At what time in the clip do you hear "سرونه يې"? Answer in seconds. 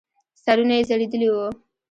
0.43-0.83